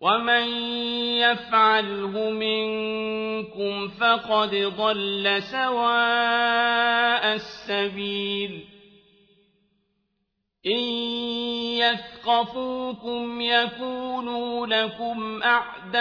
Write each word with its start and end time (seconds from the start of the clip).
ومن 0.00 0.48
يفعله 1.18 2.30
منكم 2.30 3.88
فقد 3.88 4.54
ضل 4.54 5.42
سواء 5.42 7.34
السبيل 7.34 8.64
إن 10.66 10.78
يثقفوكم 11.78 13.40
يكونوا 13.40 14.66
لكم 14.66 15.42
أعداء 15.42 15.98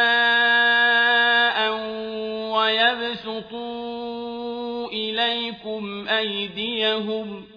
ويبسطوا 3.47 4.07
إليكم 4.87 6.07
أيديهم 6.07 7.56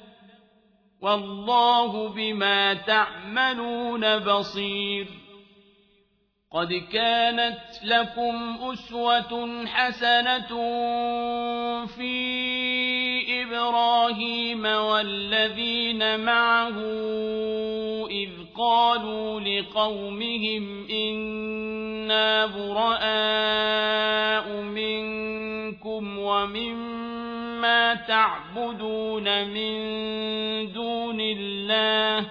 والله 1.01 2.09
بما 2.09 2.73
تعملون 2.73 4.19
بصير. 4.19 5.07
قد 6.53 6.73
كانت 6.73 7.59
لكم 7.83 8.57
أسوة 8.61 9.65
حسنة 9.65 10.47
في 11.85 12.41
إبراهيم 13.43 14.65
والذين 14.65 16.19
معه 16.19 16.77
إذ 18.09 18.29
قالوا 18.57 19.39
لقومهم 19.39 20.87
إنا 20.89 22.45
براء 22.45 23.81
منكم 24.61 26.19
ومما 27.61 27.93
تعبدون 27.95 29.47
من 29.47 29.73
دون 30.73 31.19
الله 31.21 32.25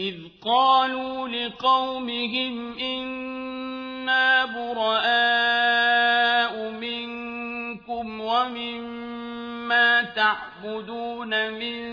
إذ 0.00 0.14
قالوا 0.44 1.28
لقومهم 1.28 2.78
إنا 2.78 4.44
براء 4.44 5.50
منكم 6.70 8.20
ومما 8.20 10.02
تعبدون 10.02 11.50
من 11.50 11.84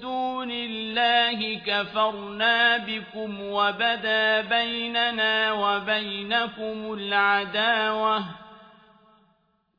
دون 0.00 0.50
الله 0.50 1.60
كفرنا 1.66 2.76
بكم 2.76 3.40
وبدا 3.40 4.40
بيننا 4.40 5.52
وبينكم 5.52 6.92
العداوة 6.92 8.49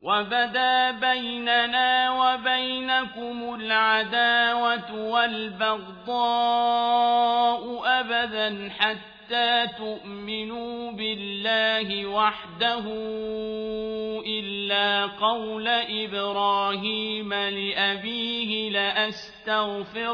وبدا 0.02 0.90
بيننا 0.90 2.10
وبينكم 2.10 3.54
العداوة 3.54 4.94
والبغضاء 5.08 6.22
أبدا 8.00 8.70
حتى 8.78 9.66
تؤمنوا 9.78 10.92
بالله 10.92 12.06
وحده 12.06 12.82
إلا 14.26 15.06
قول 15.06 15.68
إبراهيم 15.68 17.34
لأبيه 17.34 18.70
لأستغفرن 18.70 20.12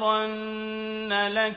لك 1.28 1.56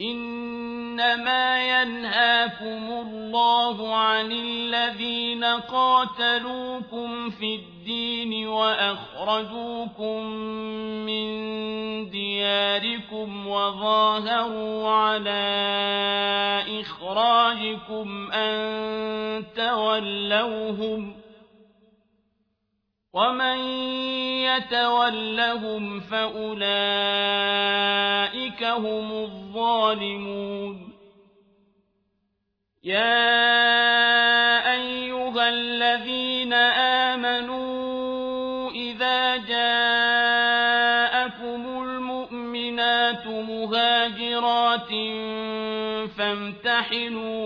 إنما 0.00 1.82
ينهاكم 1.82 2.90
الله 2.90 3.94
عن 3.94 4.32
الذين 4.32 5.44
قاتلوكم 5.44 7.30
في 7.30 7.54
الدين 7.54 8.48
وأخرجوكم 8.48 10.26
من 11.06 11.26
دياركم 12.10 13.46
وظاهروا 13.46 14.88
على 14.88 15.42
إخراجكم 16.80 18.32
أن 18.32 19.44
تولوهم 19.56 21.25
ومن 23.16 23.58
يتولهم 24.44 26.00
فأولئك 26.00 26.64
هم 28.64 29.12
الظالمون 29.12 30.92
يا 32.84 33.32
أيها 34.74 35.48
الذين 35.48 36.52
آمنوا 37.12 38.70
إذا 38.70 39.36
جاءكم 39.36 39.62
المؤمنات 41.82 43.26
مهاجرات 43.26 44.90
فامتحنوهن 46.18 47.45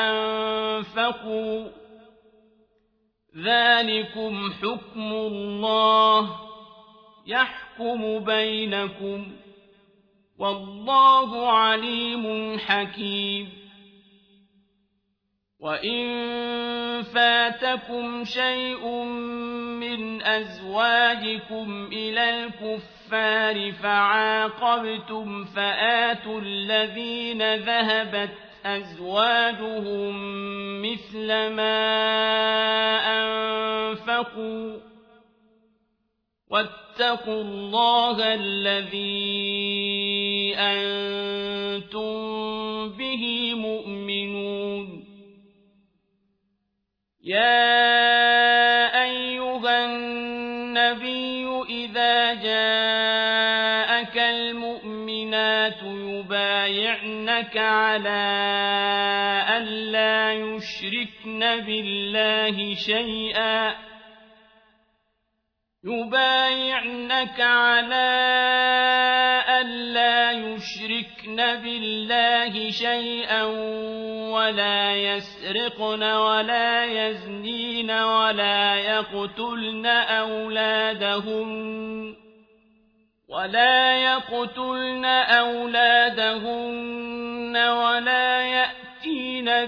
أنفقوا 1.11 1.67
ذلكم 3.37 4.51
حكم 4.61 5.13
الله 5.13 6.35
يحكم 7.27 8.19
بينكم 8.19 9.31
والله 10.39 11.51
عليم 11.51 12.57
حكيم. 12.59 13.49
وإن 15.59 16.01
فاتكم 17.01 18.23
شيء 18.23 18.87
من 19.79 20.21
أزواجكم 20.21 21.89
إلى 21.91 22.29
الكفار 22.29 23.71
فعاقبتم 23.71 25.45
فآتوا 25.45 26.41
الذين 26.41 27.55
ذهبت 27.55 28.31
أزواجهم 28.65 30.15
مثل 30.91 31.27
ما 31.27 31.77
أنفقوا 33.19 34.79
واتقوا 36.49 37.41
الله 37.41 38.33
الذي 38.33 39.21
أنتم 40.57 42.11
به 42.89 43.53
مؤمنون. 43.53 45.01
يا 47.23 47.71
أيها 49.03 49.85
النبي 49.85 51.45
إذا 51.69 52.33
جاءك 52.33 54.17
المؤمنات 54.17 55.83
يبايعنك 55.83 57.57
على 57.57 58.90
بالله 61.59 62.75
شيئا 62.75 63.75
يبايعنك 65.83 67.41
على 67.41 68.11
أن 69.47 69.93
لا 69.93 70.31
يشركن 70.31 71.35
بالله 71.35 72.69
شيئا 72.69 73.43
ولا 74.31 74.95
يسرقن 74.95 76.03
ولا 76.03 76.85
يزنين 76.85 77.91
ولا 77.91 78.75
يقتلن 78.75 79.85
أولادهن 79.85 81.51
ولا 83.29 84.03
يقتلن 84.03 85.05
أولادهن 85.05 87.10